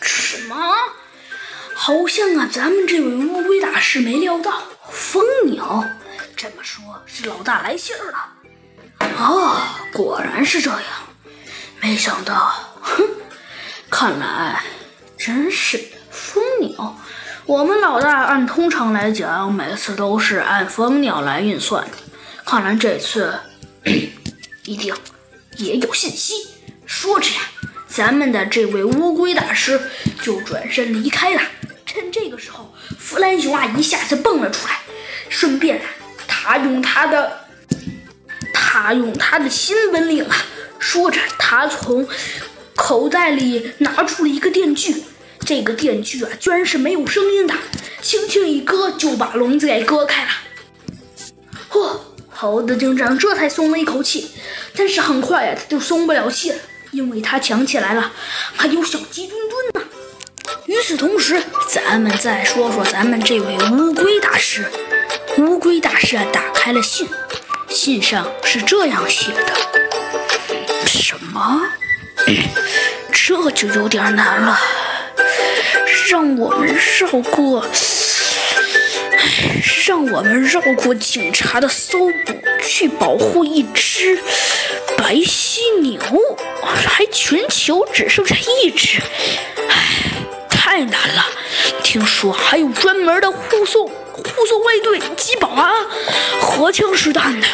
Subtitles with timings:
[0.00, 0.56] 什么？
[1.74, 5.84] 好像啊，咱们这位乌龟大师没料到蜂鸟。
[6.36, 8.34] 这么说，是老大来信儿了。
[9.18, 9.60] 哦，
[9.92, 10.80] 果然是这样。
[11.80, 13.04] 没想到，哼，
[13.88, 14.62] 看来
[15.16, 15.80] 真是
[16.10, 16.96] 蜂鸟。
[17.46, 21.96] 我们老大按通常来讲，每次都是按蜂鸟来运算的。
[22.44, 23.38] 看来这次
[24.64, 24.94] 一定
[25.56, 26.34] 也有信息。
[26.84, 27.40] 说着呀，
[27.88, 29.80] 咱们的这位乌龟大师
[30.22, 31.40] 就转身离开了。
[31.86, 34.80] 趁这个时候，弗兰熊啊一下子蹦了出来，
[35.28, 35.84] 顺便啊，
[36.26, 37.40] 他用他的
[38.52, 40.36] 他用他的新本领啊，
[40.78, 42.06] 说着，他从
[42.76, 45.02] 口袋里拿出了一个电锯。
[45.44, 47.54] 这个电锯啊，居然是没有声音的，
[48.02, 50.30] 轻轻一割就把笼子给割开了。
[51.70, 51.98] 嚯！
[52.30, 54.30] 猴子警长这才松了一口气，
[54.76, 56.58] 但是很快呀，他就松不了气了，
[56.98, 58.10] 因为他想起来了，
[58.56, 59.88] 还有小鸡墩墩呢。
[60.66, 64.68] 与此同时，咱们再说说咱们这位乌龟大师。
[65.36, 67.08] 乌龟大师，打开了信，
[67.68, 69.54] 信上是这样写的：
[70.86, 71.62] 什么？
[73.12, 74.58] 这就有点难了，
[76.10, 77.64] 让我们绕过。
[79.86, 84.18] 让我们绕过警察的搜捕，去保护一只
[84.96, 86.00] 白犀牛，
[86.62, 89.00] 还全球只剩下一只，
[89.68, 89.76] 唉，
[90.48, 91.26] 太难了。
[91.82, 95.72] 听说还有专门的护送护送卫队及保安，
[96.40, 97.46] 荷枪实弹的，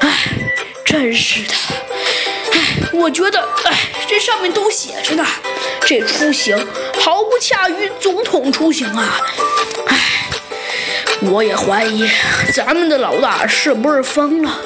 [0.00, 0.28] 唉，
[0.84, 1.54] 真是的，
[2.52, 5.26] 唉，我觉得，唉，这上面都写着呢，
[5.80, 6.56] 这出行
[7.00, 9.20] 毫不亚于总统出行啊，
[11.30, 12.08] 我也怀疑
[12.52, 14.60] 咱们的老大是不是疯了。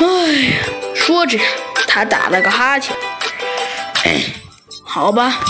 [0.00, 0.52] 哎，
[0.94, 1.38] 说着，
[1.86, 2.96] 他打了个哈欠。
[4.84, 5.40] 好吧，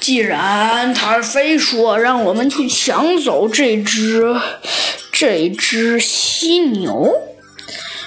[0.00, 4.34] 既然他非说让我们去抢走这只
[5.12, 7.22] 这只犀牛，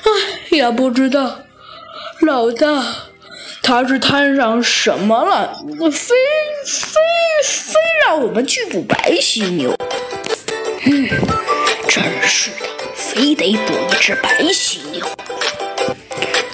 [0.03, 0.09] 哎，
[0.49, 1.39] 也不知道
[2.21, 2.83] 老大
[3.63, 5.55] 他是摊上什么了，
[5.91, 6.15] 非
[6.65, 6.99] 非
[7.43, 9.75] 非让我们去捕白犀牛。
[10.85, 11.09] 嗯，
[11.89, 15.05] 真是的，非得捕一只白犀牛。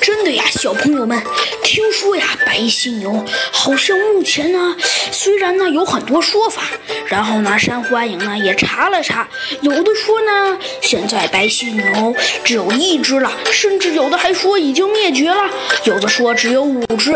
[0.02, 1.22] 真的呀，小朋友们，
[1.64, 4.76] 听说呀，白犀牛好像目前呢，
[5.12, 6.64] 虽然呢有很多说法，
[7.08, 9.28] 然后呢，山欢迎呢也查了查，
[9.62, 15.50] 有的说呢，现在白犀牛只有一只了，甚至有的还说已经灭绝了，
[15.84, 17.12] 有的说只有五只。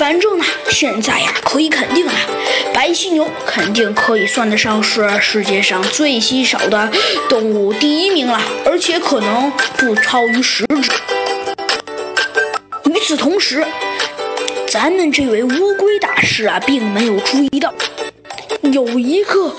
[0.00, 2.12] 反正呢，现在呀，可以肯定了，
[2.72, 6.90] 白犀牛肯定可以算得上是世界上最稀少的
[7.28, 10.90] 动物第一名了，而且可能不超于十只。
[12.90, 13.62] 与此同时，
[14.66, 17.74] 咱们这位乌龟大师啊，并没有注意到，
[18.72, 19.54] 有一个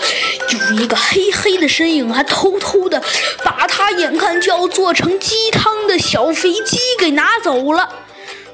[0.49, 2.99] 有一个黑黑的身影，还偷偷的
[3.43, 7.87] 把他眼看就要做成鸡汤的小飞机给拿走了。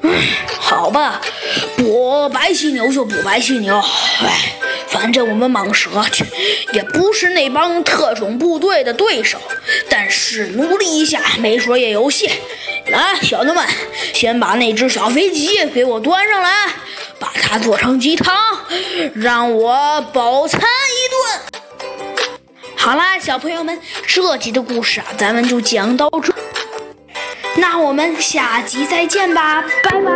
[0.59, 1.21] 好吧，
[1.77, 3.77] 捕白犀牛就捕白犀牛。
[3.77, 4.53] 唉，
[4.87, 6.25] 反正我们蟒蛇去
[6.73, 9.39] 也不是那帮特种部队的对手，
[9.89, 12.29] 但是努力一下，没准也有戏。
[12.87, 13.65] 来，小子们，
[14.13, 16.49] 先把那只小飞机给我端上来，
[17.19, 18.35] 把它做成鸡汤，
[19.13, 21.61] 让我饱餐一顿。
[22.77, 26.33] 好啦，小朋友们，这集的故事啊，咱们就讲到这。
[27.57, 30.11] 那我们下集再见吧，拜拜。